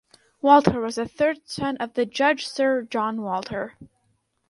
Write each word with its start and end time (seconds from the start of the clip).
Walter 0.41 0.79
was 0.79 0.95
the 0.95 1.07
third 1.07 1.47
son 1.47 1.77
of 1.77 1.93
the 1.93 2.07
judge 2.07 2.47
Sir 2.47 2.81
John 2.81 3.21
Walter. 3.21 3.75